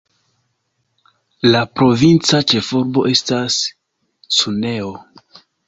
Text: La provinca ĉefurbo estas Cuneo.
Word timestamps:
La 1.49 1.61
provinca 1.81 2.41
ĉefurbo 2.53 3.05
estas 3.13 3.61
Cuneo. 4.41 4.93